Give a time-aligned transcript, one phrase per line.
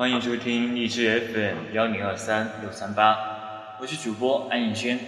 [0.00, 3.18] 欢迎收听荔枝 FM 幺零二三六三八，
[3.78, 4.98] 我是主播安以轩。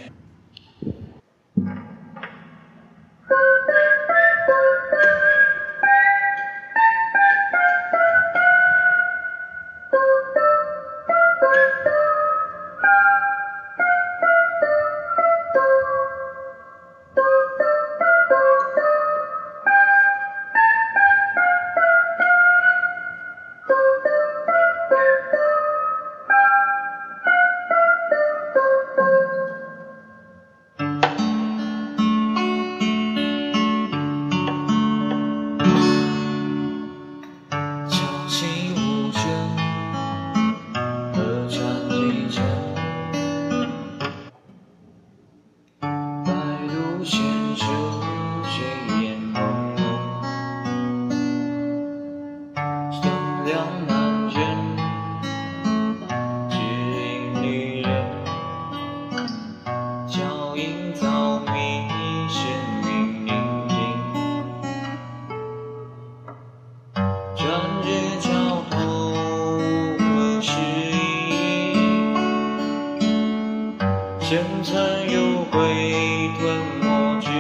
[75.01, 77.31] 又会吞没巨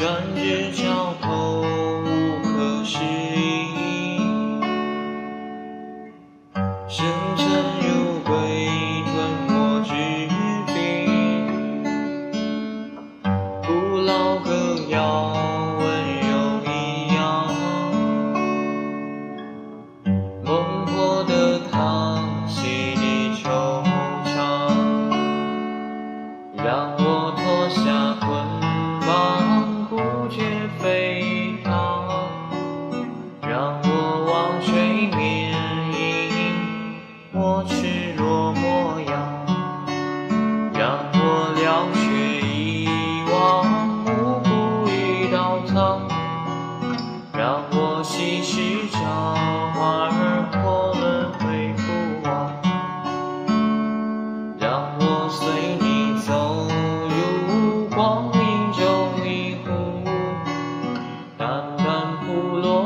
[0.00, 1.69] 人间桥头
[30.78, 30.99] face.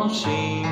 [0.08, 0.63] 心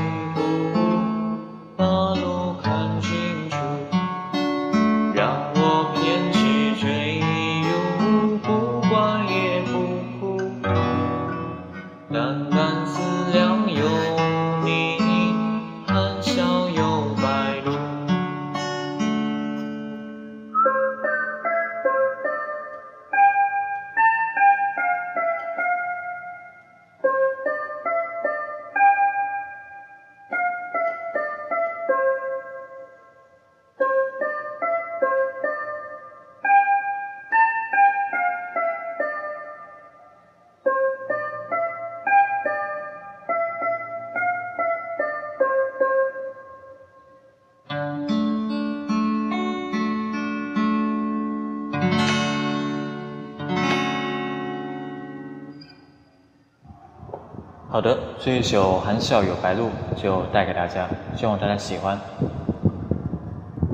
[57.72, 59.70] 好的，这一首《含笑有白鹭》
[60.02, 60.86] 就带给大家，
[61.16, 61.98] 希望大家喜欢。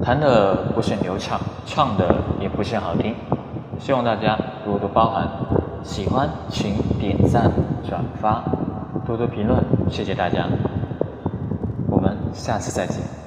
[0.01, 3.13] 弹的不是流畅，唱的也不是好听，
[3.81, 5.29] 希望大家多多包涵。
[5.83, 7.51] 喜欢请点赞
[7.89, 8.45] 转发，
[9.05, 9.61] 多多评论，
[9.91, 10.47] 谢谢大家。
[11.89, 13.18] 我们下次再见。